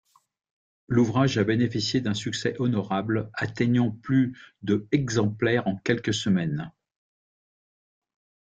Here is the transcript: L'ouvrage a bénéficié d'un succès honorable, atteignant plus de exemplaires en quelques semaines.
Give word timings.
L'ouvrage 0.87 1.37
a 1.37 1.43
bénéficié 1.43 2.01
d'un 2.01 2.15
succès 2.15 2.55
honorable, 2.57 3.29
atteignant 3.35 3.91
plus 3.91 4.35
de 4.63 4.87
exemplaires 4.91 5.67
en 5.67 5.77
quelques 5.77 6.15
semaines. 6.15 6.71